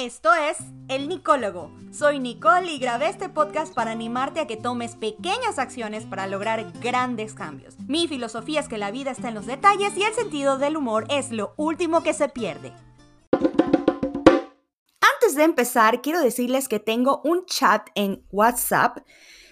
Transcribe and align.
Esto 0.00 0.32
es 0.32 0.56
El 0.88 1.10
Nicólogo. 1.10 1.70
Soy 1.92 2.20
Nicole 2.20 2.72
y 2.72 2.78
grabé 2.78 3.10
este 3.10 3.28
podcast 3.28 3.74
para 3.74 3.90
animarte 3.90 4.40
a 4.40 4.46
que 4.46 4.56
tomes 4.56 4.96
pequeñas 4.96 5.58
acciones 5.58 6.06
para 6.06 6.26
lograr 6.26 6.72
grandes 6.80 7.34
cambios. 7.34 7.78
Mi 7.80 8.08
filosofía 8.08 8.60
es 8.60 8.68
que 8.68 8.78
la 8.78 8.90
vida 8.90 9.10
está 9.10 9.28
en 9.28 9.34
los 9.34 9.44
detalles 9.44 9.94
y 9.98 10.04
el 10.04 10.14
sentido 10.14 10.56
del 10.56 10.78
humor 10.78 11.04
es 11.10 11.32
lo 11.32 11.52
último 11.58 12.02
que 12.02 12.14
se 12.14 12.30
pierde. 12.30 12.72
Antes 15.02 15.34
de 15.34 15.42
empezar, 15.42 16.00
quiero 16.00 16.22
decirles 16.22 16.66
que 16.66 16.80
tengo 16.80 17.20
un 17.22 17.44
chat 17.44 17.90
en 17.94 18.24
WhatsApp 18.30 19.00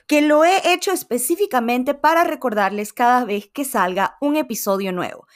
que 0.07 0.23
lo 0.23 0.47
he 0.47 0.73
hecho 0.73 0.93
específicamente 0.93 1.93
para 1.93 2.25
recordarles 2.25 2.95
cada 2.95 3.27
vez 3.27 3.51
que 3.53 3.67
salga 3.67 4.17
un 4.23 4.37
episodio 4.37 4.93
nuevo. 4.93 5.27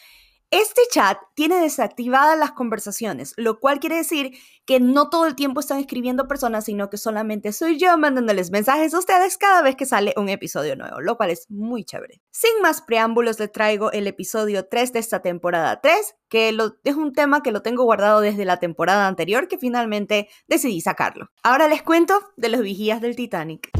Este 0.52 0.82
chat 0.90 1.16
tiene 1.34 1.62
desactivadas 1.62 2.38
las 2.38 2.52
conversaciones, 2.52 3.32
lo 3.38 3.58
cual 3.58 3.80
quiere 3.80 3.96
decir 3.96 4.32
que 4.66 4.80
no 4.80 5.08
todo 5.08 5.24
el 5.24 5.34
tiempo 5.34 5.60
están 5.60 5.78
escribiendo 5.78 6.28
personas, 6.28 6.66
sino 6.66 6.90
que 6.90 6.98
solamente 6.98 7.52
soy 7.52 7.78
yo 7.78 7.96
mandándoles 7.96 8.50
mensajes 8.50 8.92
a 8.92 8.98
ustedes 8.98 9.38
cada 9.38 9.62
vez 9.62 9.76
que 9.76 9.86
sale 9.86 10.12
un 10.14 10.28
episodio 10.28 10.76
nuevo, 10.76 11.00
lo 11.00 11.16
cual 11.16 11.30
es 11.30 11.46
muy 11.48 11.86
chévere. 11.86 12.20
Sin 12.30 12.60
más 12.60 12.82
preámbulos, 12.82 13.40
les 13.40 13.50
traigo 13.50 13.92
el 13.92 14.06
episodio 14.06 14.68
3 14.68 14.92
de 14.92 14.98
esta 14.98 15.22
temporada 15.22 15.80
3, 15.80 16.16
que 16.28 16.54
es 16.84 16.96
un 16.96 17.14
tema 17.14 17.42
que 17.42 17.50
lo 17.50 17.62
tengo 17.62 17.84
guardado 17.84 18.20
desde 18.20 18.44
la 18.44 18.58
temporada 18.58 19.06
anterior, 19.06 19.48
que 19.48 19.56
finalmente 19.56 20.28
decidí 20.48 20.82
sacarlo. 20.82 21.30
Ahora 21.42 21.66
les 21.66 21.82
cuento 21.82 22.20
de 22.36 22.50
los 22.50 22.60
vigías 22.60 23.00
del 23.00 23.16
Titanic. 23.16 23.70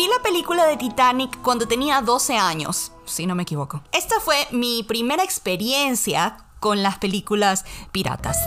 Vi 0.00 0.08
la 0.08 0.22
película 0.22 0.64
de 0.64 0.78
Titanic 0.78 1.42
cuando 1.42 1.68
tenía 1.68 2.00
12 2.00 2.34
años, 2.38 2.90
si 3.04 3.26
no 3.26 3.34
me 3.34 3.42
equivoco. 3.42 3.82
Esta 3.92 4.18
fue 4.18 4.48
mi 4.50 4.82
primera 4.82 5.22
experiencia 5.22 6.38
con 6.58 6.82
las 6.82 6.96
películas 6.96 7.66
piratas. 7.92 8.38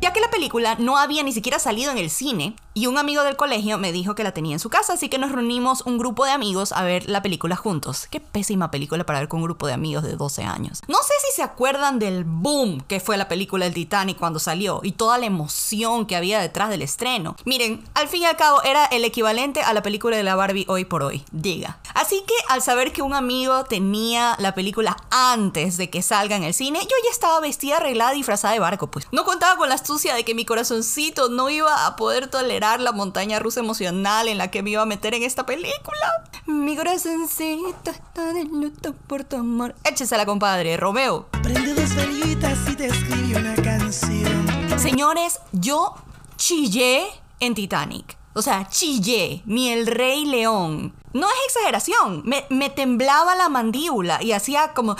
Ya 0.00 0.12
que 0.12 0.18
la 0.18 0.30
película 0.32 0.74
no 0.80 0.98
había 0.98 1.22
ni 1.22 1.32
siquiera 1.32 1.60
salido 1.60 1.92
en 1.92 1.98
el 1.98 2.10
cine, 2.10 2.56
y 2.74 2.86
un 2.86 2.96
amigo 2.96 3.22
del 3.22 3.36
colegio 3.36 3.76
me 3.76 3.92
dijo 3.92 4.14
que 4.14 4.24
la 4.24 4.32
tenía 4.32 4.54
en 4.54 4.58
su 4.58 4.70
casa, 4.70 4.94
así 4.94 5.08
que 5.08 5.18
nos 5.18 5.32
reunimos 5.32 5.82
un 5.82 5.98
grupo 5.98 6.24
de 6.24 6.30
amigos 6.30 6.72
a 6.72 6.84
ver 6.84 7.08
la 7.08 7.20
película 7.20 7.54
juntos. 7.54 8.06
Qué 8.10 8.18
pésima 8.18 8.70
película 8.70 9.04
para 9.04 9.18
ver 9.18 9.28
con 9.28 9.40
un 9.40 9.44
grupo 9.44 9.66
de 9.66 9.74
amigos 9.74 10.04
de 10.04 10.16
12 10.16 10.44
años. 10.44 10.80
No 10.88 10.96
sé 10.98 11.12
si 11.26 11.36
se 11.36 11.42
acuerdan 11.42 11.98
del 11.98 12.24
boom 12.24 12.80
que 12.88 13.00
fue 13.00 13.18
la 13.18 13.28
película 13.28 13.66
El 13.66 13.74
Titanic 13.74 14.18
cuando 14.18 14.38
salió 14.38 14.80
y 14.82 14.92
toda 14.92 15.18
la 15.18 15.26
emoción 15.26 16.06
que 16.06 16.16
había 16.16 16.40
detrás 16.40 16.70
del 16.70 16.80
estreno. 16.80 17.36
Miren, 17.44 17.84
al 17.94 18.08
fin 18.08 18.22
y 18.22 18.26
al 18.26 18.36
cabo 18.36 18.62
era 18.62 18.86
el 18.86 19.04
equivalente 19.04 19.60
a 19.60 19.74
la 19.74 19.82
película 19.82 20.16
de 20.16 20.22
la 20.22 20.34
Barbie 20.34 20.66
hoy 20.68 20.86
por 20.86 21.02
hoy, 21.02 21.24
diga. 21.30 21.78
Así 21.94 22.24
que 22.26 22.34
al 22.48 22.62
saber 22.62 22.92
que 22.92 23.02
un 23.02 23.12
amigo 23.12 23.64
tenía 23.64 24.34
la 24.38 24.54
película 24.54 24.96
antes 25.10 25.76
de 25.76 25.90
que 25.90 26.00
salga 26.00 26.36
en 26.36 26.44
el 26.44 26.54
cine, 26.54 26.80
yo 26.80 26.96
ya 27.04 27.10
estaba 27.10 27.40
vestida, 27.40 27.76
arreglada, 27.76 28.12
disfrazada 28.12 28.54
de 28.54 28.60
barco, 28.60 28.90
pues. 28.90 29.08
No 29.12 29.24
contaba 29.24 29.56
con 29.56 29.68
la 29.68 29.74
astucia 29.74 30.14
de 30.14 30.24
que 30.24 30.34
mi 30.34 30.46
corazoncito 30.46 31.28
no 31.28 31.50
iba 31.50 31.86
a 31.86 31.96
poder 31.96 32.28
tolerar 32.28 32.61
la 32.62 32.92
montaña 32.92 33.40
rusa 33.40 33.60
emocional 33.60 34.28
en 34.28 34.38
la 34.38 34.50
que 34.50 34.62
me 34.62 34.70
iba 34.70 34.82
a 34.82 34.86
meter 34.86 35.14
en 35.14 35.24
esta 35.24 35.44
película. 35.44 36.30
Mi 36.46 36.76
corazoncito 36.76 37.90
está 37.90 38.32
de 38.32 38.44
luto 38.44 38.94
por 39.06 39.24
tu 39.24 39.36
amor. 39.36 39.74
Échesela, 39.84 40.24
compadre, 40.24 40.76
Romeo. 40.76 41.26
Prende 41.42 41.74
dos 41.74 41.94
velitas 41.96 42.58
y 42.70 42.76
te 42.76 42.86
escribí 42.86 43.34
una 43.34 43.54
canción. 43.56 44.78
Señores, 44.78 45.40
yo 45.52 45.94
chillé 46.36 47.06
en 47.40 47.54
Titanic. 47.54 48.16
O 48.34 48.42
sea, 48.42 48.68
chillé, 48.68 49.42
ni 49.44 49.70
el 49.70 49.86
rey 49.86 50.24
león. 50.24 50.94
No 51.12 51.26
es 51.26 51.34
exageración, 51.48 52.22
me, 52.24 52.46
me 52.48 52.70
temblaba 52.70 53.34
la 53.34 53.48
mandíbula 53.48 54.22
y 54.22 54.32
hacía 54.32 54.72
como... 54.72 54.96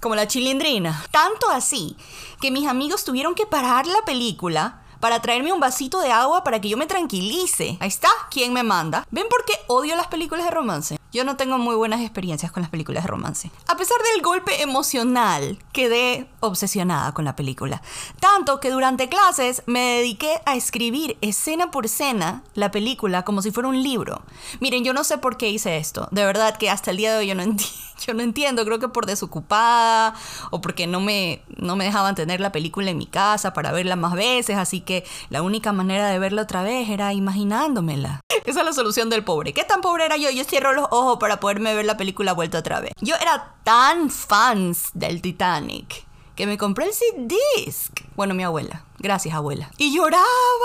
como 0.00 0.14
la 0.14 0.26
chilindrina. 0.28 1.04
Tanto 1.10 1.50
así 1.50 1.96
que 2.40 2.50
mis 2.50 2.66
amigos 2.66 3.04
tuvieron 3.04 3.34
que 3.34 3.46
parar 3.46 3.86
la 3.86 4.02
película 4.06 4.82
para 5.00 5.22
traerme 5.22 5.52
un 5.52 5.60
vasito 5.60 6.00
de 6.00 6.12
agua 6.12 6.44
para 6.44 6.60
que 6.60 6.68
yo 6.68 6.76
me 6.76 6.86
tranquilice. 6.86 7.76
Ahí 7.80 7.88
está, 7.88 8.08
¿quién 8.30 8.52
me 8.52 8.62
manda? 8.62 9.06
¿Ven 9.10 9.26
por 9.28 9.44
qué 9.44 9.54
odio 9.66 9.96
las 9.96 10.08
películas 10.08 10.44
de 10.44 10.50
romance? 10.50 10.97
Yo 11.10 11.24
no 11.24 11.36
tengo 11.36 11.56
muy 11.56 11.74
buenas 11.74 12.02
experiencias 12.02 12.52
con 12.52 12.60
las 12.60 12.70
películas 12.70 13.04
de 13.04 13.08
romance. 13.08 13.50
A 13.66 13.76
pesar 13.78 13.96
del 14.12 14.22
golpe 14.22 14.60
emocional, 14.60 15.58
quedé 15.72 16.28
obsesionada 16.40 17.12
con 17.12 17.24
la 17.24 17.34
película. 17.34 17.80
Tanto 18.20 18.60
que 18.60 18.70
durante 18.70 19.08
clases 19.08 19.62
me 19.64 19.80
dediqué 19.80 20.42
a 20.44 20.54
escribir 20.54 21.16
escena 21.22 21.70
por 21.70 21.86
escena 21.86 22.42
la 22.54 22.70
película 22.70 23.24
como 23.24 23.40
si 23.40 23.50
fuera 23.50 23.70
un 23.70 23.82
libro. 23.82 24.20
Miren, 24.60 24.84
yo 24.84 24.92
no 24.92 25.02
sé 25.02 25.16
por 25.16 25.38
qué 25.38 25.48
hice 25.48 25.78
esto. 25.78 26.08
De 26.10 26.26
verdad 26.26 26.58
que 26.58 26.68
hasta 26.68 26.90
el 26.90 26.98
día 26.98 27.12
de 27.12 27.20
hoy 27.20 27.26
yo 27.28 27.34
no 27.34 27.42
entiendo. 27.42 27.88
Yo 28.06 28.14
no 28.14 28.22
entiendo, 28.22 28.64
creo 28.64 28.78
que 28.78 28.88
por 28.88 29.06
desocupada 29.06 30.14
o 30.50 30.60
porque 30.60 30.86
no 30.86 31.00
me, 31.00 31.42
no 31.56 31.74
me 31.74 31.84
dejaban 31.84 32.14
tener 32.14 32.40
la 32.40 32.52
película 32.52 32.90
en 32.90 32.96
mi 32.96 33.06
casa 33.06 33.52
para 33.52 33.72
verla 33.72 33.96
más 33.96 34.12
veces, 34.14 34.56
así 34.56 34.80
que 34.80 35.04
la 35.30 35.42
única 35.42 35.72
manera 35.72 36.08
de 36.08 36.20
verla 36.20 36.42
otra 36.42 36.62
vez 36.62 36.88
era 36.88 37.12
imaginándomela. 37.12 38.20
Esa 38.44 38.60
es 38.60 38.66
la 38.66 38.72
solución 38.72 39.10
del 39.10 39.24
pobre. 39.24 39.52
¿Qué 39.52 39.64
tan 39.64 39.80
pobre 39.80 40.04
era 40.04 40.16
yo? 40.16 40.30
Yo 40.30 40.44
cierro 40.44 40.72
los 40.72 40.86
ojos 40.90 41.18
para 41.18 41.40
poderme 41.40 41.74
ver 41.74 41.84
la 41.84 41.96
película 41.96 42.32
vuelta 42.32 42.58
otra 42.58 42.80
vez. 42.80 42.92
Yo 43.00 43.14
era 43.16 43.54
tan 43.64 44.10
fans 44.10 44.90
del 44.94 45.20
Titanic 45.22 46.07
que 46.38 46.46
me 46.46 46.56
compré 46.56 46.86
el 46.86 46.92
CD-disc. 46.92 47.92
Bueno, 48.14 48.32
mi 48.32 48.44
abuela. 48.44 48.84
Gracias, 49.00 49.34
abuela. 49.34 49.72
Y 49.76 49.92
lloraba 49.92 50.22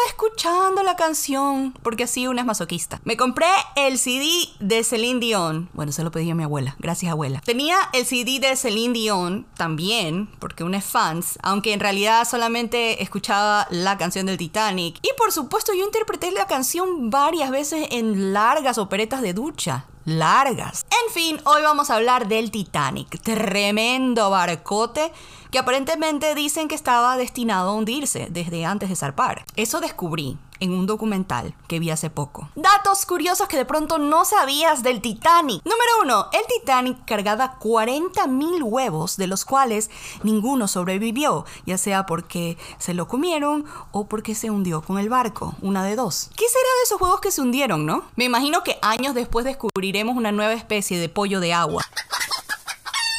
escuchando 0.08 0.84
la 0.84 0.96
canción, 0.96 1.74
porque 1.82 2.04
así 2.04 2.28
una 2.28 2.42
es 2.42 2.46
masoquista. 2.46 3.02
Me 3.06 3.18
compré 3.18 3.48
el 3.76 3.98
CD 3.98 4.24
de 4.60 4.84
Celine 4.84 5.20
Dion. 5.20 5.72
Bueno, 5.74 5.92
se 5.92 6.04
lo 6.04 6.12
pedí 6.12 6.30
a 6.30 6.36
mi 6.36 6.44
abuela. 6.44 6.76
Gracias, 6.78 7.12
abuela. 7.12 7.42
Tenía 7.44 7.78
el 7.94 8.06
CD 8.06 8.40
de 8.40 8.56
Celine 8.56 8.94
Dion 8.94 9.48
también, 9.58 10.30
porque 10.38 10.64
una 10.64 10.78
es 10.78 10.86
fans, 10.86 11.40
aunque 11.42 11.74
en 11.74 11.80
realidad 11.80 12.28
solamente 12.30 13.02
escuchaba 13.02 13.66
la 13.72 13.98
canción 13.98 14.28
del 14.28 14.38
Titanic. 14.38 15.00
Y 15.02 15.10
por 15.18 15.32
supuesto, 15.32 15.74
yo 15.74 15.84
interpreté 15.86 16.30
la 16.32 16.46
canción 16.46 17.10
varias 17.10 17.50
veces 17.50 17.88
en 17.90 18.32
largas 18.32 18.78
operetas 18.78 19.24
de 19.24 19.34
ducha 19.34 19.88
largas. 20.06 20.86
En 21.06 21.14
fin, 21.14 21.40
hoy 21.46 21.62
vamos 21.62 21.90
a 21.90 21.96
hablar 21.96 22.28
del 22.28 22.52
Titanic, 22.52 23.22
tremendo 23.22 24.30
barcote 24.30 25.14
que 25.54 25.60
aparentemente 25.60 26.34
dicen 26.34 26.68
que 26.68 26.74
estaba 26.74 27.16
destinado 27.16 27.70
a 27.70 27.76
hundirse 27.76 28.26
desde 28.32 28.66
antes 28.66 28.90
de 28.90 28.96
zarpar. 28.96 29.46
Eso 29.56 29.82
descubrí 29.82 30.40
en 30.60 30.74
un 30.74 30.88
documental 30.88 31.54
que 31.68 31.78
vi 31.78 31.92
hace 31.92 32.10
poco. 32.10 32.50
Datos 32.56 33.06
curiosos 33.06 33.48
que 33.48 33.58
de 33.58 33.66
pronto 33.66 34.00
no 34.00 34.26
sabías 34.26 34.82
del 34.82 35.00
Titanic. 35.00 35.64
Número 35.64 35.92
uno, 36.02 36.26
el 36.34 36.42
Titanic 36.48 37.06
cargaba 37.06 37.60
40.000 37.60 38.64
huevos, 38.64 39.16
de 39.16 39.28
los 39.28 39.46
cuales 39.46 39.92
ninguno 40.24 40.68
sobrevivió, 40.68 41.46
ya 41.68 41.78
sea 41.78 42.08
porque 42.08 42.58
se 42.80 42.96
lo 42.96 43.08
comieron 43.08 43.66
o 43.92 44.08
porque 44.08 44.34
se 44.34 44.50
hundió 44.50 44.82
con 44.82 44.98
el 44.98 45.10
barco, 45.10 45.54
una 45.62 45.84
de 45.84 45.96
dos. 45.96 46.32
¿Qué 46.36 46.50
será 46.50 46.70
de 46.80 46.84
esos 46.86 47.00
huevos 47.00 47.22
que 47.22 47.30
se 47.30 47.42
hundieron, 47.42 47.86
no? 47.86 48.06
Me 48.16 48.24
imagino 48.26 48.64
que 48.64 48.80
años 48.82 49.14
después 49.14 49.46
descubriremos 49.46 50.18
una 50.18 50.32
nueva 50.32 50.54
especie 50.54 50.98
de 50.98 51.10
pollo 51.10 51.40
de 51.40 51.54
agua. 51.54 51.84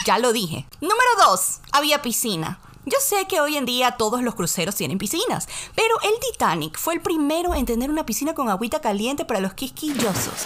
Ya 0.04 0.18
lo 0.18 0.32
dije. 0.32 0.66
Número 0.80 1.10
2. 1.26 1.60
Había 1.72 2.02
piscina. 2.02 2.60
Yo 2.84 2.98
sé 3.00 3.26
que 3.26 3.40
hoy 3.40 3.56
en 3.56 3.64
día 3.64 3.92
todos 3.92 4.22
los 4.22 4.34
cruceros 4.34 4.74
tienen 4.74 4.98
piscinas, 4.98 5.48
pero 5.74 5.94
el 6.02 6.12
Titanic 6.20 6.78
fue 6.78 6.94
el 6.94 7.00
primero 7.00 7.54
en 7.54 7.64
tener 7.64 7.90
una 7.90 8.04
piscina 8.04 8.34
con 8.34 8.50
agüita 8.50 8.80
caliente 8.80 9.24
para 9.24 9.40
los 9.40 9.54
quisquillosos. 9.54 10.44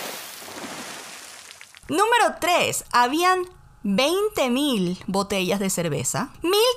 Número 1.89 2.37
3. 2.41 2.85
Habían 2.93 3.45
20.000 3.82 4.99
botellas 5.06 5.59
de 5.59 5.71
cerveza, 5.71 6.31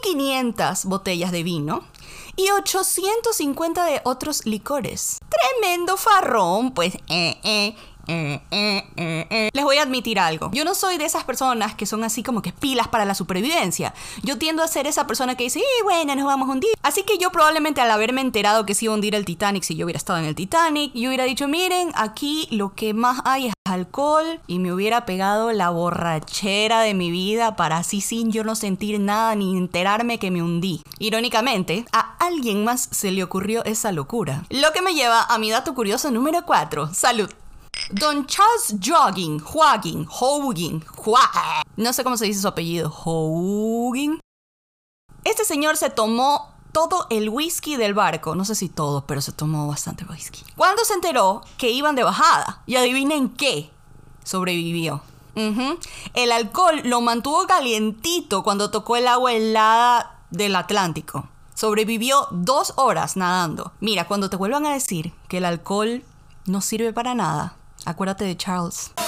1.500 0.04 0.86
botellas 0.86 1.32
de 1.32 1.44
vino 1.44 1.84
y 2.36 2.50
850 2.50 3.86
de 3.86 4.02
otros 4.04 4.46
licores. 4.46 5.20
Tremendo 5.30 5.98
farrón, 5.98 6.74
pues, 6.74 6.96
eh, 7.08 7.40
eh. 7.44 7.76
Eh, 8.08 8.40
eh, 8.52 8.84
eh, 8.98 9.50
Les 9.54 9.64
voy 9.64 9.78
a 9.78 9.84
admitir 9.84 10.20
algo. 10.20 10.50
Yo 10.54 10.66
no 10.66 10.76
soy 10.76 10.98
de 10.98 11.06
esas 11.06 11.24
personas 11.24 11.76
que 11.76 11.86
son 11.86 12.04
así 12.04 12.24
como 12.24 12.42
que 12.42 12.52
pilas 12.52 12.88
para 12.88 13.06
la 13.06 13.16
supervivencia. 13.16 13.94
Yo 14.24 14.38
tiendo 14.38 14.64
a 14.64 14.68
ser 14.68 14.88
esa 14.88 15.08
persona 15.08 15.36
que 15.36 15.46
dice, 15.46 15.60
y 15.60 15.84
bueno, 15.84 16.16
nos 16.16 16.26
vamos 16.26 16.50
a 16.50 16.54
hundir. 16.54 16.72
Así 16.84 17.04
que 17.04 17.18
yo 17.18 17.32
probablemente 17.32 17.82
al 17.82 17.92
haberme 17.92 18.22
enterado 18.22 18.66
que 18.66 18.76
se 18.76 18.86
iba 18.86 18.94
a 18.94 18.96
hundir 18.96 19.16
el 19.16 19.26
Titanic, 19.26 19.64
si 19.64 19.76
yo 19.76 19.86
hubiera 19.86 19.98
estado 19.98 20.20
en 20.20 20.26
el 20.26 20.36
Titanic, 20.36 20.94
yo 20.94 21.10
hubiera 21.10 21.26
dicho, 21.26 21.48
miren, 21.48 21.92
aquí 21.96 22.48
lo 22.52 22.74
que 22.74 22.94
más 22.94 23.22
hay 23.26 23.48
es 23.48 23.54
alcohol 23.66 24.40
y 24.48 24.60
me 24.60 24.74
hubiera 24.74 25.06
pegado 25.06 25.52
la 25.52 25.70
borrachera 25.70 26.82
de 26.82 26.94
mi 26.94 27.12
vida 27.12 27.56
para 27.56 27.78
así 27.78 28.02
sin 28.02 28.32
yo 28.32 28.44
no 28.44 28.56
sentir 28.56 29.00
nada 29.00 29.36
ni 29.36 29.58
enterarme 29.58 30.20
que 30.20 30.32
me 30.32 30.42
hundí. 30.42 30.82
Irónicamente, 31.00 31.86
a 31.92 32.16
alguien 32.20 32.64
más 32.64 32.90
se 32.92 33.12
le 33.12 33.24
ocurrió 33.24 33.64
esa 33.66 33.92
locura. 33.92 34.44
Lo 34.50 34.72
que 34.74 34.82
me 34.82 34.94
lleva 34.94 35.24
a 35.24 35.38
mi 35.38 35.52
dato 35.52 35.74
curioso 35.74 36.12
número 36.12 36.46
4. 36.46 36.94
Salud. 36.94 37.30
Don 37.94 38.26
Charles 38.26 38.76
Jogging, 38.82 39.42
Hogging, 39.44 40.06
Hua- 40.96 41.64
no 41.78 41.94
sé 41.94 42.04
cómo 42.04 42.18
se 42.18 42.26
dice 42.26 42.42
su 42.42 42.48
apellido, 42.48 42.90
Hogging. 42.90 44.20
Este 45.24 45.44
señor 45.46 45.78
se 45.78 45.90
tomó 45.90 46.50
todo 46.72 47.06
el 47.10 47.30
whisky 47.30 47.76
del 47.76 47.94
barco, 47.94 48.34
no 48.36 48.46
sé 48.46 48.56
si 48.56 48.70
todo, 48.70 49.06
pero 49.06 49.22
se 49.22 49.34
tomó 49.34 49.68
bastante 49.68 50.06
whisky. 50.06 50.44
Cuando 50.56 50.86
se 50.86 50.94
enteró 50.94 51.42
que 51.58 51.70
iban 51.72 51.96
de 51.96 52.04
bajada, 52.04 52.64
y 52.66 52.78
adivinen 52.78 53.30
qué, 53.30 53.70
sobrevivió. 54.24 55.02
El 56.14 56.32
alcohol 56.32 56.82
lo 56.84 57.02
mantuvo 57.02 57.46
calientito 57.48 58.44
cuando 58.44 58.70
tocó 58.70 58.98
el 58.98 59.08
agua 59.08 59.34
helada 59.34 60.20
del 60.30 60.56
Atlántico. 60.56 61.28
Sobrevivió 61.56 62.28
dos 62.32 62.74
horas 62.78 63.16
nadando. 63.16 63.72
Mira, 63.80 64.08
cuando 64.08 64.30
te 64.30 64.36
vuelvan 64.36 64.66
a 64.66 64.74
decir 64.74 65.14
que 65.30 65.38
el 65.38 65.46
alcohol 65.46 66.04
no 66.46 66.60
sirve 66.62 66.92
para 66.92 67.14
nada, 67.16 67.56
acuérdate 67.86 68.26
de 68.26 68.36
Charles. 68.38 68.92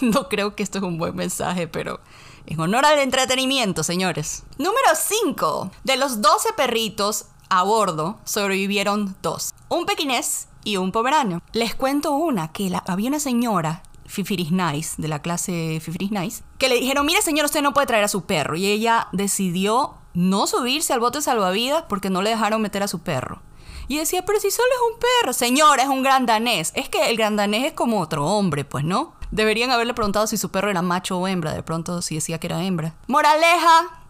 No 0.00 0.28
creo 0.28 0.54
que 0.54 0.62
esto 0.62 0.78
es 0.78 0.84
un 0.84 0.98
buen 0.98 1.16
mensaje, 1.16 1.66
pero 1.66 1.98
en 2.46 2.60
honor 2.60 2.84
al 2.84 2.98
entretenimiento, 2.98 3.82
señores. 3.82 4.42
Número 4.58 4.88
5. 4.94 5.70
De 5.82 5.96
los 5.96 6.20
12 6.20 6.52
perritos 6.54 7.26
a 7.48 7.62
bordo, 7.62 8.18
sobrevivieron 8.24 9.16
dos. 9.22 9.54
Un 9.70 9.86
pequinés 9.86 10.48
y 10.62 10.76
un 10.76 10.92
pomerano. 10.92 11.40
Les 11.52 11.74
cuento 11.74 12.12
una, 12.12 12.52
que 12.52 12.68
la- 12.68 12.84
había 12.86 13.08
una 13.08 13.18
señora, 13.20 13.82
Fifiris 14.06 14.52
Nice, 14.52 14.94
de 15.00 15.08
la 15.08 15.22
clase 15.22 15.80
Fifiris 15.82 16.10
Nice, 16.10 16.42
que 16.58 16.68
le 16.68 16.74
dijeron, 16.80 17.06
mire 17.06 17.22
señor, 17.22 17.46
usted 17.46 17.62
no 17.62 17.72
puede 17.72 17.86
traer 17.86 18.04
a 18.04 18.08
su 18.08 18.24
perro. 18.26 18.56
Y 18.56 18.66
ella 18.66 19.08
decidió 19.12 19.94
no 20.12 20.46
subirse 20.46 20.92
al 20.92 21.00
bote 21.00 21.22
salvavidas 21.22 21.84
porque 21.88 22.10
no 22.10 22.20
le 22.20 22.28
dejaron 22.30 22.60
meter 22.60 22.82
a 22.82 22.88
su 22.88 22.98
perro. 22.98 23.40
Y 23.88 23.98
decía, 23.98 24.24
pero 24.24 24.40
si 24.40 24.50
solo 24.50 24.68
es 24.68 24.94
un 24.94 25.00
perro. 25.00 25.32
Señor, 25.32 25.80
es 25.80 25.86
un 25.86 26.02
gran 26.02 26.26
danés. 26.26 26.72
Es 26.74 26.88
que 26.88 27.10
el 27.10 27.16
gran 27.16 27.36
danés 27.36 27.66
es 27.66 27.72
como 27.72 28.00
otro 28.00 28.26
hombre, 28.26 28.64
pues, 28.64 28.84
¿no? 28.84 29.14
Deberían 29.30 29.70
haberle 29.70 29.94
preguntado 29.94 30.26
si 30.26 30.36
su 30.36 30.50
perro 30.50 30.70
era 30.70 30.82
macho 30.82 31.18
o 31.18 31.28
hembra. 31.28 31.52
De 31.52 31.62
pronto, 31.62 32.02
si 32.02 32.14
decía 32.14 32.38
que 32.38 32.46
era 32.46 32.62
hembra. 32.62 32.94
Moraleja, 33.08 34.04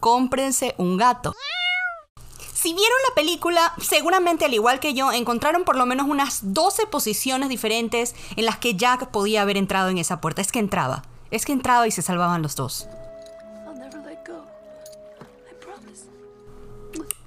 cómprense 0.00 0.74
un 0.78 0.96
gato. 0.96 1.34
Si 2.52 2.72
vieron 2.72 2.98
la 3.08 3.14
película, 3.14 3.74
seguramente 3.80 4.44
al 4.44 4.54
igual 4.54 4.80
que 4.80 4.94
yo, 4.94 5.12
encontraron 5.12 5.64
por 5.64 5.76
lo 5.76 5.86
menos 5.86 6.08
unas 6.08 6.52
12 6.54 6.86
posiciones 6.86 7.48
diferentes 7.48 8.14
en 8.34 8.44
las 8.44 8.58
que 8.58 8.74
Jack 8.74 9.10
podía 9.10 9.42
haber 9.42 9.56
entrado 9.56 9.88
en 9.88 9.98
esa 9.98 10.20
puerta. 10.20 10.40
Es 10.40 10.52
que 10.52 10.58
entraba. 10.58 11.02
Es 11.30 11.44
que 11.44 11.52
entraba 11.52 11.86
y 11.86 11.90
se 11.90 12.02
salvaban 12.02 12.42
los 12.42 12.56
dos. 12.56 12.88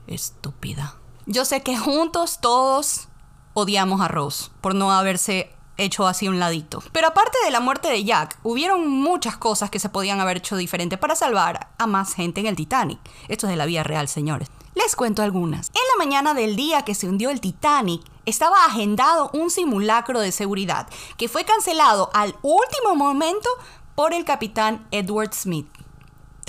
Estúpida. 0.07 0.98
Yo 1.31 1.45
sé 1.45 1.61
que 1.61 1.77
juntos 1.77 2.39
todos 2.41 3.07
odiamos 3.53 4.01
a 4.01 4.07
Rose 4.07 4.49
por 4.61 4.73
no 4.73 4.91
haberse 4.91 5.53
hecho 5.77 6.07
así 6.07 6.27
un 6.27 6.39
ladito. 6.39 6.81
Pero 6.91 7.09
aparte 7.09 7.37
de 7.45 7.51
la 7.51 7.59
muerte 7.59 7.87
de 7.87 8.03
Jack, 8.03 8.39
hubieron 8.41 8.87
muchas 8.87 9.37
cosas 9.37 9.69
que 9.69 9.77
se 9.77 9.89
podían 9.89 10.19
haber 10.19 10.37
hecho 10.37 10.57
diferente 10.57 10.97
para 10.97 11.15
salvar 11.15 11.69
a 11.77 11.85
más 11.85 12.15
gente 12.15 12.41
en 12.41 12.47
el 12.47 12.55
Titanic. 12.55 12.97
Esto 13.27 13.45
es 13.45 13.51
de 13.51 13.57
la 13.57 13.67
vida 13.67 13.83
real, 13.83 14.07
señores. 14.07 14.47
Les 14.73 14.95
cuento 14.95 15.21
algunas. 15.21 15.67
En 15.67 15.83
la 15.99 16.03
mañana 16.03 16.33
del 16.33 16.55
día 16.55 16.81
que 16.81 16.95
se 16.95 17.07
hundió 17.07 17.29
el 17.29 17.41
Titanic, 17.41 18.01
estaba 18.25 18.65
agendado 18.65 19.29
un 19.31 19.51
simulacro 19.51 20.21
de 20.21 20.31
seguridad 20.31 20.87
que 21.15 21.29
fue 21.29 21.45
cancelado 21.45 22.09
al 22.15 22.35
último 22.41 22.95
momento 22.95 23.49
por 23.93 24.15
el 24.15 24.25
capitán 24.25 24.87
Edward 24.89 25.35
Smith. 25.35 25.67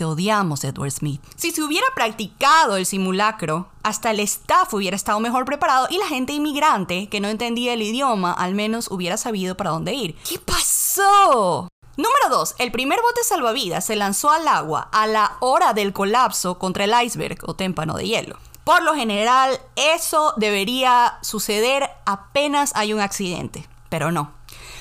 Te 0.00 0.06
odiamos, 0.06 0.64
Edward 0.64 0.93
Smith. 0.93 1.20
Si 1.37 1.50
se 1.50 1.62
hubiera 1.62 1.87
practicado 1.94 2.76
el 2.76 2.87
simulacro, 2.87 3.69
hasta 3.82 4.12
el 4.12 4.20
staff 4.20 4.73
hubiera 4.73 4.97
estado 4.97 5.20
mejor 5.20 5.44
preparado 5.44 5.88
y 5.91 5.99
la 5.99 6.06
gente 6.06 6.32
inmigrante 6.32 7.11
que 7.11 7.20
no 7.20 7.29
entendía 7.29 7.75
el 7.75 7.82
idioma 7.82 8.32
al 8.32 8.55
menos 8.55 8.91
hubiera 8.91 9.19
sabido 9.19 9.58
para 9.58 9.69
dónde 9.69 9.93
ir. 9.93 10.17
¿Qué 10.26 10.38
pasó? 10.38 11.69
Número 11.99 12.31
2. 12.31 12.55
El 12.61 12.73
primer 12.73 13.02
bote 13.02 13.23
salvavidas 13.25 13.85
se 13.85 13.94
lanzó 13.94 14.31
al 14.31 14.49
agua 14.49 14.88
a 14.91 15.06
la 15.06 15.37
hora 15.41 15.75
del 15.75 15.93
colapso 15.93 16.58
contra 16.58 16.85
el 16.85 16.94
iceberg 17.05 17.37
o 17.47 17.52
témpano 17.52 17.93
de 17.93 18.06
hielo. 18.06 18.38
Por 18.64 18.82
lo 18.82 18.94
general, 18.94 19.61
eso 19.76 20.32
debería 20.38 21.19
suceder 21.20 21.91
apenas 22.06 22.73
hay 22.75 22.94
un 22.94 23.00
accidente, 23.00 23.69
pero 23.91 24.11
no. 24.11 24.32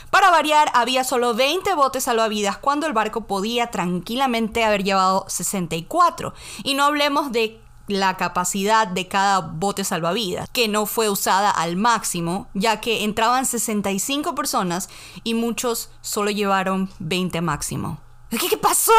Para 0.09 0.31
variar, 0.31 0.71
había 0.73 1.03
solo 1.03 1.33
20 1.33 1.73
botes 1.75 2.05
salvavidas 2.05 2.57
cuando 2.57 2.87
el 2.87 2.93
barco 2.93 3.21
podía 3.27 3.71
tranquilamente 3.71 4.63
haber 4.63 4.83
llevado 4.83 5.25
64. 5.27 6.33
Y 6.63 6.73
no 6.73 6.85
hablemos 6.85 7.31
de 7.31 7.61
la 7.87 8.17
capacidad 8.17 8.87
de 8.87 9.07
cada 9.07 9.39
bote 9.39 9.83
salvavidas, 9.83 10.49
que 10.51 10.67
no 10.67 10.85
fue 10.85 11.09
usada 11.09 11.49
al 11.49 11.75
máximo, 11.75 12.47
ya 12.53 12.79
que 12.81 13.03
entraban 13.03 13.45
65 13.45 14.35
personas 14.35 14.89
y 15.23 15.33
muchos 15.33 15.89
solo 16.01 16.31
llevaron 16.31 16.89
20 16.99 17.41
máximo. 17.41 17.99
¿Qué, 18.29 18.57
pasó? 18.57 18.93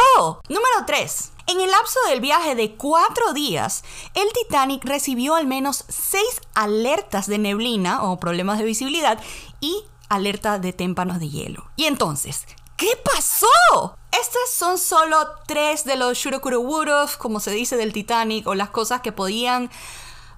Número 0.49 0.85
3. 0.85 1.31
En 1.47 1.61
el 1.61 1.71
lapso 1.71 1.99
del 2.09 2.19
viaje 2.19 2.53
de 2.53 2.75
cuatro 2.75 3.33
días, 3.33 3.83
el 4.13 4.27
Titanic 4.33 4.83
recibió 4.83 5.35
al 5.35 5.47
menos 5.47 5.85
seis 5.87 6.41
alertas 6.53 7.27
de 7.27 7.37
neblina 7.37 8.03
o 8.03 8.19
problemas 8.19 8.59
de 8.59 8.65
visibilidad 8.65 9.19
y 9.61 9.83
alerta 10.11 10.59
de 10.59 10.73
témpanos 10.73 11.19
de 11.19 11.29
hielo. 11.29 11.71
Y 11.75 11.85
entonces, 11.85 12.45
¿qué 12.75 12.89
pasó? 13.03 13.95
Estas 14.11 14.51
son 14.53 14.77
solo 14.77 15.17
tres 15.47 15.85
de 15.85 15.95
los 15.95 16.17
shurokuroburos, 16.17 17.15
como 17.17 17.39
se 17.39 17.51
dice 17.51 17.77
del 17.77 17.93
Titanic, 17.93 18.45
o 18.45 18.53
las 18.53 18.69
cosas 18.69 19.01
que 19.01 19.11
podían 19.11 19.69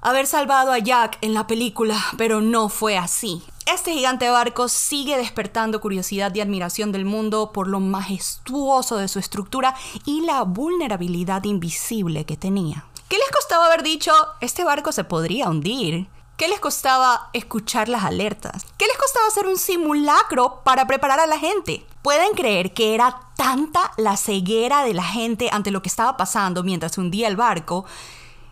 haber 0.01 0.27
salvado 0.27 0.71
a 0.71 0.79
Jack 0.79 1.17
en 1.21 1.33
la 1.33 1.47
película, 1.47 1.97
pero 2.17 2.39
no 2.39 2.69
fue 2.69 2.97
así. 2.97 3.41
Este 3.65 3.93
gigante 3.93 4.29
barco 4.29 4.67
sigue 4.67 5.17
despertando 5.17 5.81
curiosidad 5.81 6.35
y 6.35 6.41
admiración 6.41 6.91
del 6.91 7.05
mundo 7.05 7.51
por 7.53 7.67
lo 7.67 7.79
majestuoso 7.79 8.97
de 8.97 9.07
su 9.07 9.19
estructura 9.19 9.73
y 10.05 10.21
la 10.21 10.43
vulnerabilidad 10.43 11.45
invisible 11.45 12.25
que 12.25 12.37
tenía. 12.37 12.85
¿Qué 13.07 13.17
les 13.17 13.31
costaba 13.31 13.67
haber 13.67 13.83
dicho, 13.83 14.11
este 14.41 14.63
barco 14.63 14.91
se 14.91 15.03
podría 15.03 15.49
hundir? 15.49 16.07
¿Qué 16.43 16.49
les 16.49 16.59
costaba 16.59 17.29
escuchar 17.31 17.87
las 17.87 18.03
alertas? 18.03 18.65
¿Qué 18.77 18.85
les 18.85 18.97
costaba 18.97 19.27
hacer 19.27 19.47
un 19.47 19.57
simulacro 19.57 20.59
para 20.65 20.85
preparar 20.85 21.21
a 21.21 21.25
la 21.25 21.39
gente? 21.39 21.87
¿Pueden 22.01 22.33
creer 22.33 22.73
que 22.73 22.93
era 22.95 23.17
tanta 23.37 23.93
la 23.95 24.17
ceguera 24.17 24.83
de 24.83 24.93
la 24.93 25.05
gente 25.05 25.47
ante 25.53 25.71
lo 25.71 25.81
que 25.81 25.87
estaba 25.87 26.17
pasando 26.17 26.61
mientras 26.61 26.97
hundía 26.97 27.29
el 27.29 27.37
barco 27.37 27.85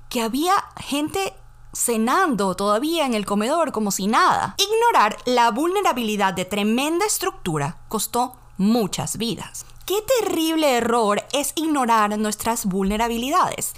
que 0.08 0.22
había 0.22 0.54
gente 0.78 1.34
cenando 1.74 2.56
todavía 2.56 3.06
en 3.06 3.14
el 3.14 3.26
comedor 3.26 3.74
como 3.74 3.92
si 3.92 4.08
nada? 4.08 4.56
Ignorar 4.58 5.18
la 5.26 5.52
vulnerabilidad 5.52 6.34
de 6.34 6.46
tremenda 6.46 7.06
estructura 7.06 7.82
costó 7.90 8.38
muchas 8.56 9.18
vidas. 9.18 9.66
Qué 9.86 10.02
terrible 10.22 10.78
error 10.78 11.26
es 11.34 11.52
ignorar 11.56 12.18
nuestras 12.18 12.66
vulnerabilidades 12.68 13.74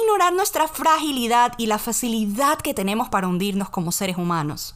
ignorar 0.00 0.32
nuestra 0.32 0.68
fragilidad 0.68 1.52
y 1.58 1.66
la 1.66 1.78
facilidad 1.78 2.58
que 2.58 2.74
tenemos 2.74 3.08
para 3.08 3.28
hundirnos 3.28 3.70
como 3.70 3.92
seres 3.92 4.16
humanos. 4.16 4.74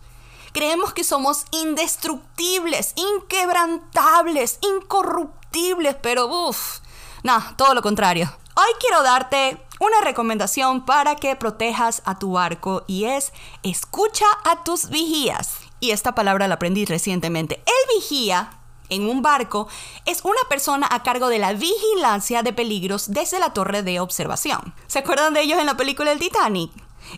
Creemos 0.53 0.93
que 0.93 1.05
somos 1.05 1.45
indestructibles, 1.51 2.95
inquebrantables, 2.97 4.59
incorruptibles, 4.63 5.97
pero 6.03 6.27
uff, 6.49 6.81
no, 7.23 7.43
todo 7.57 7.75
lo 7.75 7.83
contrario. 7.83 8.33
Hoy 8.55 8.73
quiero 8.81 9.03
darte 9.03 9.63
una 9.79 10.01
recomendación 10.01 10.85
para 10.85 11.17
que 11.17 11.37
protejas 11.37 12.03
a 12.05 12.19
tu 12.19 12.33
barco 12.33 12.85
y 12.87 13.05
es 13.05 13.33
escucha 13.63 14.27
a 14.45 14.65
tus 14.65 14.89
vigías. 14.89 15.59
Y 15.81 15.93
esta 15.93 16.15
palabra 16.15 16.49
la 16.49 16.55
aprendí 16.55 16.85
recientemente. 16.85 17.63
El 17.65 17.97
vigía 17.97 18.58
en 18.89 19.09
un 19.09 19.23
barco 19.23 19.69
es 20.07 20.25
una 20.25 20.41
persona 20.49 20.89
a 20.91 21.03
cargo 21.03 21.29
de 21.29 21.39
la 21.39 21.53
vigilancia 21.53 22.43
de 22.43 22.53
peligros 22.53 23.11
desde 23.11 23.39
la 23.39 23.53
torre 23.53 23.83
de 23.83 24.01
observación. 24.01 24.75
¿Se 24.87 24.99
acuerdan 25.01 25.35
de 25.35 25.43
ellos 25.43 25.59
en 25.59 25.67
la 25.67 25.77
película 25.77 26.13
El 26.13 26.19
Titanic? 26.19 26.71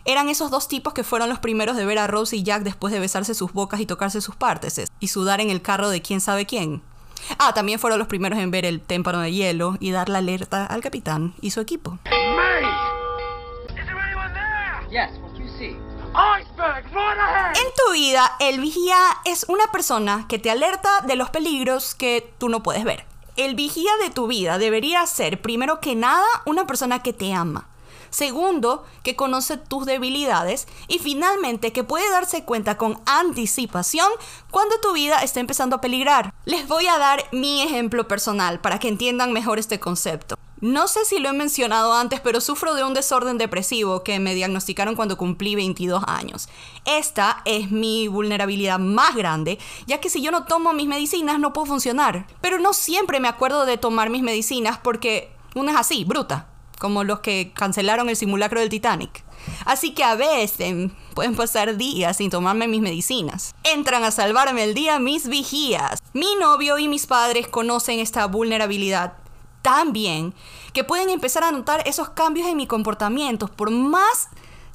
Eran 0.05 0.29
esos 0.29 0.51
dos 0.51 0.67
tipos 0.67 0.93
que 0.93 1.03
fueron 1.03 1.29
los 1.29 1.39
primeros 1.39 1.75
de 1.75 1.85
ver 1.85 1.99
a 1.99 2.07
Rose 2.07 2.35
y 2.35 2.43
Jack 2.43 2.63
después 2.63 2.93
de 2.93 2.99
besarse 2.99 3.33
sus 3.33 3.53
bocas 3.53 3.79
y 3.79 3.85
tocarse 3.85 4.21
sus 4.21 4.35
partes 4.35 4.81
y 4.99 5.07
sudar 5.07 5.41
en 5.41 5.49
el 5.49 5.61
carro 5.61 5.89
de 5.89 6.01
quién 6.01 6.21
sabe 6.21 6.45
quién. 6.45 6.81
Ah, 7.37 7.53
también 7.53 7.79
fueron 7.79 7.99
los 7.99 8.07
primeros 8.07 8.39
en 8.39 8.51
ver 8.51 8.65
el 8.65 8.81
témpano 8.81 9.19
de 9.19 9.31
hielo 9.31 9.77
y 9.79 9.91
dar 9.91 10.09
la 10.09 10.19
alerta 10.19 10.65
al 10.65 10.81
capitán 10.81 11.33
y 11.41 11.51
su 11.51 11.61
equipo. 11.61 11.99
May! 12.05 12.63
Is 13.67 13.85
there 13.85 13.97
anyone 13.97 14.33
there? 14.33 14.87
Yes, 14.89 15.11
what 15.21 15.33
do 15.33 15.43
you 15.43 15.49
see? 15.57 15.90
En 16.13 17.67
tu 17.75 17.93
vida, 17.93 18.35
el 18.39 18.59
vigía 18.59 18.97
es 19.25 19.45
una 19.47 19.67
persona 19.71 20.25
que 20.27 20.39
te 20.39 20.51
alerta 20.51 21.01
de 21.01 21.15
los 21.15 21.29
peligros 21.29 21.95
que 21.95 22.33
tú 22.37 22.49
no 22.49 22.63
puedes 22.63 22.83
ver. 22.83 23.05
El 23.37 23.55
vigía 23.55 23.91
de 24.03 24.09
tu 24.09 24.27
vida 24.27 24.57
debería 24.57 25.05
ser, 25.07 25.41
primero 25.41 25.79
que 25.79 25.95
nada, 25.95 26.25
una 26.45 26.67
persona 26.67 27.01
que 27.01 27.13
te 27.13 27.33
ama. 27.33 27.67
Segundo, 28.09 28.85
que 29.03 29.15
conoce 29.15 29.55
tus 29.55 29.85
debilidades. 29.85 30.67
Y 30.89 30.99
finalmente, 30.99 31.71
que 31.71 31.85
puede 31.85 32.11
darse 32.11 32.43
cuenta 32.43 32.77
con 32.77 32.99
anticipación 33.05 34.07
cuando 34.51 34.79
tu 34.81 34.91
vida 34.91 35.19
está 35.19 35.39
empezando 35.39 35.77
a 35.77 35.81
peligrar. 35.81 36.33
Les 36.43 36.67
voy 36.67 36.87
a 36.87 36.97
dar 36.97 37.23
mi 37.31 37.61
ejemplo 37.61 38.09
personal 38.09 38.59
para 38.59 38.79
que 38.79 38.89
entiendan 38.89 39.31
mejor 39.31 39.59
este 39.59 39.79
concepto. 39.79 40.35
No 40.61 40.87
sé 40.87 41.05
si 41.05 41.17
lo 41.17 41.29
he 41.29 41.33
mencionado 41.33 41.91
antes, 41.91 42.19
pero 42.19 42.39
sufro 42.39 42.75
de 42.75 42.83
un 42.83 42.93
desorden 42.93 43.39
depresivo 43.39 44.03
que 44.03 44.19
me 44.19 44.35
diagnosticaron 44.35 44.95
cuando 44.95 45.17
cumplí 45.17 45.55
22 45.55 46.03
años. 46.05 46.49
Esta 46.85 47.41
es 47.45 47.71
mi 47.71 48.07
vulnerabilidad 48.07 48.77
más 48.77 49.15
grande, 49.15 49.57
ya 49.87 49.99
que 49.99 50.11
si 50.11 50.21
yo 50.21 50.29
no 50.29 50.43
tomo 50.43 50.73
mis 50.73 50.87
medicinas 50.87 51.39
no 51.39 51.51
puedo 51.51 51.65
funcionar. 51.65 52.27
Pero 52.41 52.59
no 52.59 52.73
siempre 52.73 53.19
me 53.19 53.27
acuerdo 53.27 53.65
de 53.65 53.77
tomar 53.77 54.11
mis 54.11 54.21
medicinas 54.21 54.77
porque 54.77 55.31
una 55.55 55.71
es 55.71 55.77
así, 55.79 56.03
bruta, 56.03 56.47
como 56.77 57.03
los 57.03 57.21
que 57.21 57.53
cancelaron 57.55 58.07
el 58.07 58.15
simulacro 58.15 58.59
del 58.59 58.69
Titanic. 58.69 59.23
Así 59.65 59.95
que 59.95 60.03
a 60.03 60.13
veces 60.13 60.91
pueden 61.15 61.35
pasar 61.35 61.75
días 61.75 62.17
sin 62.17 62.29
tomarme 62.29 62.67
mis 62.67 62.81
medicinas. 62.81 63.55
Entran 63.63 64.03
a 64.03 64.11
salvarme 64.11 64.63
el 64.63 64.75
día 64.75 64.99
mis 64.99 65.27
vigías. 65.27 66.03
Mi 66.13 66.35
novio 66.39 66.77
y 66.77 66.87
mis 66.87 67.07
padres 67.07 67.47
conocen 67.47 67.99
esta 67.99 68.27
vulnerabilidad 68.27 69.20
tan 69.61 69.93
bien 69.93 70.33
que 70.73 70.83
pueden 70.83 71.09
empezar 71.09 71.43
a 71.43 71.51
notar 71.51 71.87
esos 71.87 72.09
cambios 72.09 72.47
en 72.47 72.57
mi 72.57 72.67
comportamiento, 72.67 73.47
por 73.47 73.71
más 73.71 74.29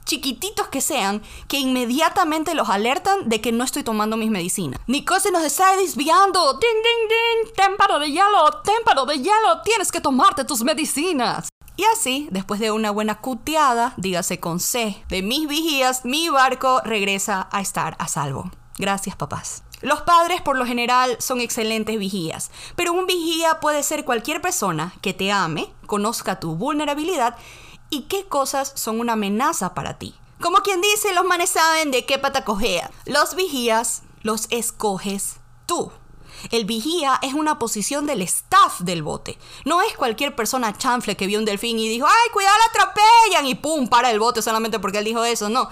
chiquititos 0.06 0.68
que 0.68 0.80
sean, 0.80 1.20
que 1.48 1.58
inmediatamente 1.58 2.54
los 2.54 2.70
alertan 2.70 3.28
de 3.28 3.40
que 3.40 3.52
no 3.52 3.64
estoy 3.64 3.82
tomando 3.82 4.16
mis 4.16 4.30
medicinas. 4.30 4.80
Nico 4.86 5.18
se 5.20 5.30
nos 5.30 5.42
está 5.42 5.76
desviando. 5.76 6.54
¡Ding, 6.54 6.60
ding, 6.60 7.08
ding! 7.08 7.54
¡Témpano 7.54 7.98
de 7.98 8.10
hielo! 8.10 8.62
¡Témpano 8.64 9.04
de 9.04 9.18
hielo! 9.18 9.62
¡Tienes 9.64 9.92
que 9.92 10.00
tomarte 10.00 10.44
tus 10.44 10.62
medicinas! 10.62 11.48
Y 11.76 11.84
así, 11.92 12.28
después 12.30 12.58
de 12.58 12.70
una 12.70 12.90
buena 12.90 13.20
cuteada, 13.20 13.92
dígase 13.98 14.40
con 14.40 14.60
C, 14.60 15.04
de 15.10 15.22
mis 15.22 15.46
vigías, 15.46 16.06
mi 16.06 16.30
barco 16.30 16.80
regresa 16.84 17.48
a 17.52 17.60
estar 17.60 17.96
a 17.98 18.08
salvo. 18.08 18.50
Gracias, 18.78 19.14
papás. 19.14 19.65
Los 19.82 20.02
padres 20.02 20.40
por 20.40 20.56
lo 20.56 20.64
general 20.64 21.16
son 21.20 21.40
excelentes 21.40 21.98
vigías, 21.98 22.50
pero 22.76 22.92
un 22.92 23.06
vigía 23.06 23.60
puede 23.60 23.82
ser 23.82 24.04
cualquier 24.04 24.40
persona 24.40 24.94
que 25.02 25.12
te 25.12 25.30
ame, 25.32 25.70
conozca 25.86 26.40
tu 26.40 26.56
vulnerabilidad 26.56 27.36
y 27.90 28.02
qué 28.02 28.26
cosas 28.26 28.72
son 28.74 29.00
una 29.00 29.12
amenaza 29.12 29.74
para 29.74 29.98
ti. 29.98 30.14
Como 30.40 30.58
quien 30.58 30.80
dice, 30.80 31.14
los 31.14 31.24
manes 31.24 31.50
saben 31.50 31.90
de 31.90 32.04
qué 32.04 32.18
pata 32.18 32.44
cojea. 32.44 32.90
Los 33.06 33.34
vigías 33.34 34.02
los 34.22 34.46
escoges 34.50 35.36
tú. 35.66 35.90
El 36.50 36.64
vigía 36.64 37.18
es 37.22 37.34
una 37.34 37.58
posición 37.58 38.06
del 38.06 38.22
staff 38.22 38.80
del 38.80 39.02
bote. 39.02 39.38
No 39.64 39.80
es 39.82 39.96
cualquier 39.96 40.34
persona 40.34 40.76
chanfle 40.76 41.16
que 41.16 41.26
vio 41.26 41.38
un 41.38 41.44
delfín 41.44 41.78
y 41.78 41.88
dijo, 41.88 42.06
¡ay, 42.06 42.30
cuidado, 42.32 42.56
la 42.58 42.64
atropellan! 42.66 43.46
Y 43.46 43.54
pum, 43.54 43.88
para 43.88 44.10
el 44.10 44.18
bote 44.18 44.42
solamente 44.42 44.78
porque 44.78 44.98
él 44.98 45.04
dijo 45.04 45.24
eso. 45.24 45.48
No. 45.48 45.70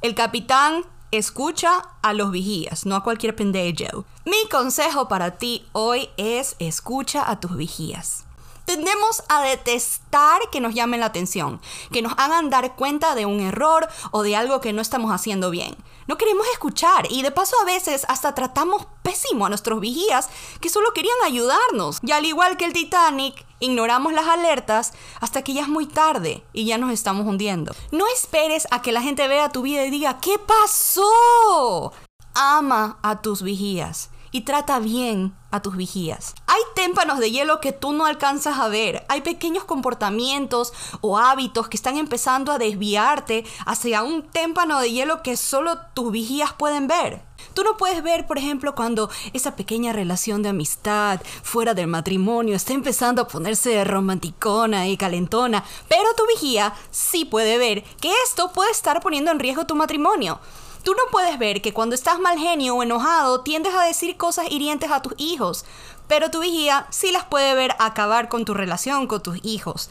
El 0.00 0.14
capitán 0.14 0.84
escucha 1.10 1.82
a 2.02 2.12
los 2.12 2.30
vigías, 2.30 2.86
no 2.86 2.96
a 2.96 3.02
cualquier 3.02 3.34
pendejo. 3.34 4.04
Mi 4.24 4.48
consejo 4.50 5.08
para 5.08 5.38
ti 5.38 5.66
hoy 5.72 6.08
es 6.16 6.56
escucha 6.58 7.28
a 7.30 7.40
tus 7.40 7.56
vigías. 7.56 8.24
Tendemos 8.66 9.22
a 9.28 9.42
detestar 9.42 10.40
que 10.50 10.60
nos 10.60 10.74
llamen 10.74 10.98
la 10.98 11.06
atención, 11.06 11.60
que 11.92 12.02
nos 12.02 12.14
hagan 12.18 12.50
dar 12.50 12.74
cuenta 12.74 13.14
de 13.14 13.24
un 13.24 13.38
error 13.38 13.88
o 14.10 14.22
de 14.22 14.34
algo 14.34 14.60
que 14.60 14.72
no 14.72 14.82
estamos 14.82 15.12
haciendo 15.12 15.50
bien. 15.50 15.76
No 16.08 16.18
queremos 16.18 16.48
escuchar 16.52 17.06
y 17.08 17.22
de 17.22 17.30
paso 17.30 17.54
a 17.62 17.64
veces 17.64 18.04
hasta 18.08 18.34
tratamos 18.34 18.86
pésimo 19.02 19.46
a 19.46 19.48
nuestros 19.48 19.78
vigías 19.80 20.28
que 20.60 20.68
solo 20.68 20.92
querían 20.92 21.14
ayudarnos. 21.24 21.98
Y 22.02 22.10
al 22.10 22.24
igual 22.24 22.56
que 22.56 22.64
el 22.64 22.72
Titanic, 22.72 23.46
ignoramos 23.60 24.12
las 24.12 24.26
alertas 24.26 24.94
hasta 25.20 25.42
que 25.42 25.54
ya 25.54 25.62
es 25.62 25.68
muy 25.68 25.86
tarde 25.86 26.44
y 26.52 26.64
ya 26.64 26.76
nos 26.76 26.90
estamos 26.90 27.24
hundiendo. 27.24 27.72
No 27.92 28.08
esperes 28.08 28.66
a 28.72 28.82
que 28.82 28.90
la 28.90 29.00
gente 29.00 29.28
vea 29.28 29.52
tu 29.52 29.62
vida 29.62 29.84
y 29.84 29.90
diga, 29.90 30.18
¿qué 30.20 30.40
pasó? 30.40 31.92
Ama 32.34 32.98
a 33.02 33.22
tus 33.22 33.42
vigías 33.42 34.10
y 34.32 34.40
trata 34.42 34.80
bien 34.80 35.36
a 35.50 35.62
tus 35.62 35.76
vigías. 35.76 36.34
Hay 36.56 36.62
témpanos 36.74 37.18
de 37.18 37.30
hielo 37.30 37.60
que 37.60 37.72
tú 37.72 37.92
no 37.92 38.06
alcanzas 38.06 38.58
a 38.58 38.68
ver. 38.68 39.04
Hay 39.10 39.20
pequeños 39.20 39.64
comportamientos 39.64 40.72
o 41.02 41.18
hábitos 41.18 41.68
que 41.68 41.76
están 41.76 41.98
empezando 41.98 42.50
a 42.50 42.56
desviarte 42.56 43.44
hacia 43.66 44.02
un 44.02 44.22
témpano 44.22 44.80
de 44.80 44.90
hielo 44.90 45.22
que 45.22 45.36
solo 45.36 45.76
tus 45.92 46.10
vigías 46.10 46.54
pueden 46.54 46.86
ver. 46.86 47.20
Tú 47.52 47.62
no 47.62 47.76
puedes 47.76 48.02
ver, 48.02 48.26
por 48.26 48.38
ejemplo, 48.38 48.74
cuando 48.74 49.10
esa 49.34 49.54
pequeña 49.54 49.92
relación 49.92 50.42
de 50.42 50.48
amistad 50.48 51.20
fuera 51.42 51.74
del 51.74 51.88
matrimonio 51.88 52.56
está 52.56 52.72
empezando 52.72 53.20
a 53.20 53.28
ponerse 53.28 53.84
romanticona 53.84 54.88
y 54.88 54.96
calentona, 54.96 55.62
pero 55.90 56.08
tu 56.16 56.26
vigía 56.26 56.72
sí 56.90 57.26
puede 57.26 57.58
ver 57.58 57.84
que 58.00 58.10
esto 58.24 58.50
puede 58.52 58.70
estar 58.70 59.02
poniendo 59.02 59.30
en 59.30 59.40
riesgo 59.40 59.66
tu 59.66 59.74
matrimonio. 59.74 60.40
Tú 60.86 60.94
no 60.94 61.10
puedes 61.10 61.36
ver 61.36 61.62
que 61.62 61.72
cuando 61.72 61.96
estás 61.96 62.20
mal 62.20 62.38
genio 62.38 62.76
o 62.76 62.82
enojado 62.84 63.40
tiendes 63.40 63.74
a 63.74 63.82
decir 63.82 64.16
cosas 64.16 64.46
hirientes 64.52 64.92
a 64.92 65.02
tus 65.02 65.14
hijos, 65.16 65.64
pero 66.06 66.30
tu 66.30 66.38
vigía 66.38 66.86
sí 66.90 67.10
las 67.10 67.24
puede 67.24 67.56
ver 67.56 67.74
acabar 67.80 68.28
con 68.28 68.44
tu 68.44 68.54
relación 68.54 69.08
con 69.08 69.20
tus 69.20 69.44
hijos. 69.44 69.90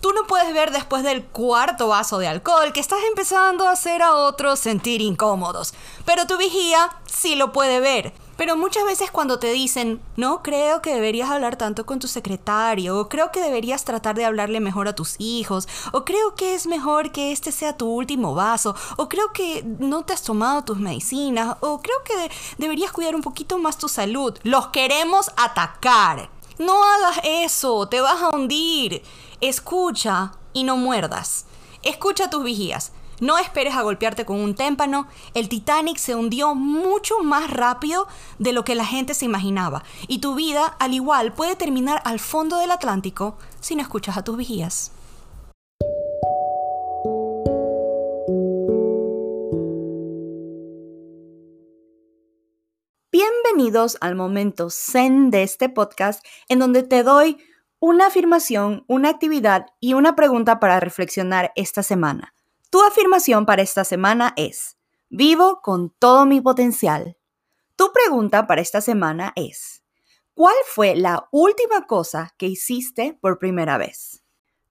Tú 0.00 0.12
no 0.12 0.24
puedes 0.28 0.54
ver 0.54 0.70
después 0.70 1.02
del 1.02 1.24
cuarto 1.24 1.88
vaso 1.88 2.18
de 2.18 2.28
alcohol 2.28 2.72
que 2.72 2.78
estás 2.78 3.00
empezando 3.08 3.66
a 3.66 3.72
hacer 3.72 4.02
a 4.02 4.14
otros 4.14 4.60
sentir 4.60 5.00
incómodos, 5.00 5.74
pero 6.04 6.28
tu 6.28 6.38
vigía 6.38 6.96
sí 7.06 7.34
lo 7.34 7.50
puede 7.50 7.80
ver. 7.80 8.12
Pero 8.36 8.56
muchas 8.56 8.84
veces 8.84 9.10
cuando 9.10 9.38
te 9.38 9.50
dicen, 9.52 10.00
no 10.16 10.42
creo 10.42 10.82
que 10.82 10.94
deberías 10.94 11.30
hablar 11.30 11.56
tanto 11.56 11.86
con 11.86 11.98
tu 11.98 12.06
secretario, 12.06 12.98
o 12.98 13.08
creo 13.08 13.32
que 13.32 13.40
deberías 13.40 13.84
tratar 13.84 14.14
de 14.14 14.26
hablarle 14.26 14.60
mejor 14.60 14.88
a 14.88 14.94
tus 14.94 15.16
hijos, 15.18 15.66
o 15.92 16.04
creo 16.04 16.34
que 16.34 16.54
es 16.54 16.66
mejor 16.66 17.12
que 17.12 17.32
este 17.32 17.50
sea 17.50 17.76
tu 17.76 17.86
último 17.86 18.34
vaso, 18.34 18.74
o 18.96 19.08
creo 19.08 19.32
que 19.32 19.64
no 19.78 20.04
te 20.04 20.12
has 20.12 20.22
tomado 20.22 20.64
tus 20.64 20.78
medicinas, 20.78 21.56
o 21.60 21.80
creo 21.80 21.96
que 22.04 22.30
deberías 22.58 22.92
cuidar 22.92 23.14
un 23.14 23.22
poquito 23.22 23.58
más 23.58 23.78
tu 23.78 23.88
salud. 23.88 24.38
Los 24.42 24.68
queremos 24.68 25.30
atacar. 25.36 26.28
No 26.58 26.82
hagas 26.84 27.20
eso, 27.24 27.88
te 27.88 28.00
vas 28.00 28.20
a 28.20 28.30
hundir. 28.30 29.02
Escucha 29.40 30.32
y 30.52 30.64
no 30.64 30.76
muerdas. 30.76 31.46
Escucha 31.82 32.30
tus 32.30 32.42
vigías. 32.42 32.92
No 33.18 33.38
esperes 33.38 33.74
a 33.74 33.82
golpearte 33.82 34.26
con 34.26 34.38
un 34.40 34.54
témpano. 34.54 35.06
El 35.32 35.48
Titanic 35.48 35.96
se 35.96 36.14
hundió 36.14 36.54
mucho 36.54 37.20
más 37.20 37.50
rápido 37.50 38.06
de 38.38 38.52
lo 38.52 38.62
que 38.64 38.74
la 38.74 38.84
gente 38.84 39.14
se 39.14 39.24
imaginaba. 39.24 39.84
Y 40.06 40.18
tu 40.18 40.34
vida, 40.34 40.76
al 40.78 40.92
igual, 40.92 41.32
puede 41.32 41.56
terminar 41.56 42.02
al 42.04 42.20
fondo 42.20 42.58
del 42.58 42.70
Atlántico 42.70 43.38
si 43.60 43.74
no 43.74 43.80
escuchas 43.80 44.18
a 44.18 44.24
tus 44.24 44.36
vigías. 44.36 44.92
Bienvenidos 53.10 53.96
al 54.02 54.14
momento 54.14 54.68
zen 54.68 55.30
de 55.30 55.42
este 55.42 55.70
podcast 55.70 56.22
en 56.50 56.58
donde 56.58 56.82
te 56.82 57.02
doy 57.02 57.38
una 57.80 58.08
afirmación, 58.08 58.84
una 58.88 59.08
actividad 59.08 59.66
y 59.80 59.94
una 59.94 60.14
pregunta 60.16 60.60
para 60.60 60.80
reflexionar 60.80 61.52
esta 61.56 61.82
semana. 61.82 62.35
Tu 62.70 62.82
afirmación 62.82 63.46
para 63.46 63.62
esta 63.62 63.84
semana 63.84 64.32
es, 64.36 64.76
vivo 65.08 65.60
con 65.62 65.90
todo 65.90 66.26
mi 66.26 66.40
potencial. 66.40 67.16
Tu 67.76 67.92
pregunta 67.92 68.46
para 68.46 68.60
esta 68.60 68.80
semana 68.80 69.32
es, 69.36 69.84
¿cuál 70.34 70.56
fue 70.66 70.96
la 70.96 71.28
última 71.30 71.86
cosa 71.86 72.34
que 72.36 72.46
hiciste 72.46 73.16
por 73.20 73.38
primera 73.38 73.78
vez? 73.78 74.24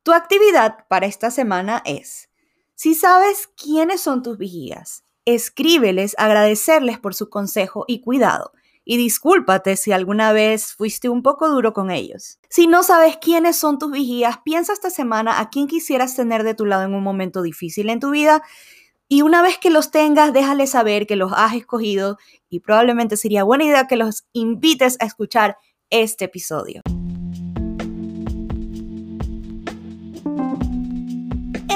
Tu 0.04 0.12
actividad 0.12 0.86
para 0.90 1.06
esta 1.06 1.32
semana 1.32 1.82
es, 1.86 2.30
si 2.76 2.96
sabes 2.96 3.48
quiénes 3.48 4.02
son 4.02 4.22
tus 4.22 4.38
vigías, 4.38 5.06
escríbeles 5.24 6.16
agradecerles 6.18 7.00
por 7.00 7.16
su 7.16 7.30
consejo 7.30 7.86
y 7.88 8.02
cuidado 8.02 8.52
y 8.86 8.98
discúlpate 8.98 9.76
si 9.76 9.92
alguna 9.92 10.32
vez 10.32 10.74
fuiste 10.74 11.10
un 11.10 11.24
poco 11.24 11.50
duro 11.50 11.74
con 11.74 11.92
ellos. 11.92 12.40
Si 12.50 12.68
no 12.68 12.84
sabes 12.84 13.18
quiénes 13.18 13.58
son 13.58 13.80
tus 13.80 13.92
vigías, 13.92 14.38
piensa 14.46 14.72
esta 14.72 14.92
semana 14.92 15.40
a 15.40 15.50
quién 15.50 15.68
quisieras 15.68 16.16
tener 16.16 16.44
de 16.44 16.54
tu 16.54 16.66
lado 16.66 16.84
en 16.84 16.94
un 16.94 17.04
momento 17.04 17.42
difícil 17.42 17.90
en 17.90 18.00
tu 18.00 18.12
vida 18.12 18.44
y 19.08 19.22
una 19.22 19.42
vez 19.42 19.58
que 19.58 19.70
los 19.70 19.92
tengas, 19.92 20.34
déjales 20.34 20.72
saber 20.72 21.06
que 21.06 21.16
los 21.16 21.32
has 21.36 21.54
escogido 21.54 22.18
y 22.50 22.62
probablemente 22.62 23.18
sería 23.18 23.44
buena 23.44 23.66
idea 23.66 23.88
que 23.88 23.98
los 23.98 24.26
invites 24.34 24.98
a 25.00 25.06
escuchar 25.06 25.58
este 25.90 26.26
episodio. 26.26 26.82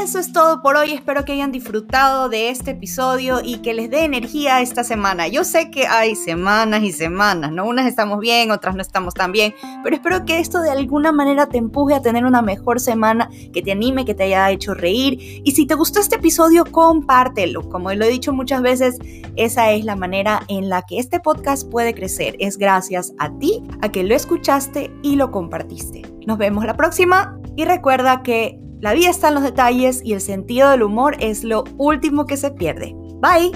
Eso 0.01 0.17
es 0.17 0.31
todo 0.31 0.61
por 0.61 0.77
hoy. 0.77 0.93
Espero 0.93 1.25
que 1.25 1.33
hayan 1.33 1.51
disfrutado 1.51 2.29
de 2.29 2.49
este 2.49 2.71
episodio 2.71 3.41
y 3.43 3.57
que 3.57 3.73
les 3.73 3.89
dé 3.89 4.05
energía 4.05 4.61
esta 4.61 4.85
semana. 4.85 5.27
Yo 5.27 5.43
sé 5.43 5.69
que 5.71 5.87
hay 5.87 6.15
semanas 6.15 6.83
y 6.83 6.93
semanas, 6.93 7.51
¿no? 7.51 7.65
Unas 7.65 7.85
estamos 7.85 8.19
bien, 8.19 8.49
otras 8.49 8.75
no 8.75 8.81
estamos 8.81 9.13
tan 9.13 9.33
bien, 9.33 9.53
pero 9.83 9.97
espero 9.97 10.23
que 10.23 10.39
esto 10.39 10.61
de 10.61 10.71
alguna 10.71 11.11
manera 11.11 11.47
te 11.49 11.57
empuje 11.57 11.95
a 11.95 12.01
tener 12.01 12.25
una 12.25 12.41
mejor 12.41 12.79
semana, 12.79 13.29
que 13.51 13.61
te 13.61 13.73
anime, 13.73 14.05
que 14.05 14.15
te 14.15 14.23
haya 14.23 14.49
hecho 14.51 14.73
reír. 14.73 15.41
Y 15.43 15.51
si 15.51 15.67
te 15.67 15.75
gustó 15.75 15.99
este 15.99 16.15
episodio, 16.15 16.63
compártelo. 16.63 17.67
Como 17.69 17.91
lo 17.93 18.05
he 18.05 18.09
dicho 18.09 18.31
muchas 18.31 18.61
veces, 18.61 18.99
esa 19.35 19.71
es 19.71 19.83
la 19.83 19.97
manera 19.97 20.43
en 20.47 20.69
la 20.69 20.81
que 20.83 20.97
este 20.97 21.19
podcast 21.19 21.69
puede 21.69 21.93
crecer. 21.93 22.37
Es 22.39 22.57
gracias 22.57 23.11
a 23.19 23.37
ti, 23.37 23.61
a 23.81 23.89
que 23.89 24.05
lo 24.05 24.15
escuchaste 24.15 24.91
y 25.03 25.17
lo 25.17 25.29
compartiste. 25.29 26.03
Nos 26.25 26.37
vemos 26.37 26.65
la 26.65 26.77
próxima 26.77 27.37
y 27.57 27.65
recuerda 27.65 28.23
que 28.23 28.61
la 28.79 28.93
vida 28.93 29.09
está 29.09 29.27
en 29.27 29.35
los 29.35 29.43
detalles 29.43 30.01
y 30.03 30.13
el 30.13 30.21
sentido 30.21 30.69
del 30.69 30.83
humor 30.83 31.17
es 31.19 31.43
lo 31.43 31.63
último 31.77 32.25
que 32.25 32.37
se 32.37 32.51
pierde. 32.51 32.95
Bye. 33.21 33.51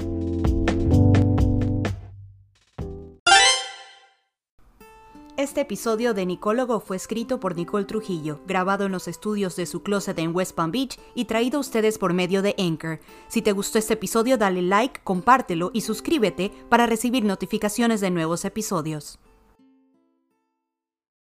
Este 5.36 5.62
episodio 5.62 6.14
de 6.14 6.26
Nicólogo 6.26 6.80
fue 6.80 6.96
escrito 6.96 7.40
por 7.40 7.56
Nicole 7.56 7.86
Trujillo, 7.86 8.40
grabado 8.46 8.86
en 8.86 8.92
los 8.92 9.08
estudios 9.08 9.56
de 9.56 9.66
su 9.66 9.82
closet 9.82 10.18
en 10.20 10.34
West 10.34 10.56
Palm 10.56 10.72
Beach 10.72 11.00
y 11.16 11.26
traído 11.26 11.58
a 11.58 11.62
ustedes 11.62 11.98
por 11.98 12.14
medio 12.14 12.42
de 12.42 12.56
Anchor. 12.58 13.00
Si 13.28 13.42
te 13.42 13.52
gustó 13.52 13.80
este 13.80 13.96
episodio, 13.96 14.38
dale 14.38 14.62
like, 14.62 15.02
compártelo 15.04 15.72
y 15.74 15.82
suscríbete 15.82 16.52
para 16.70 16.86
recibir 16.86 17.26
notificaciones 17.26 18.00
de 18.00 18.12
nuevos 18.12 18.46
episodios. 18.46 19.20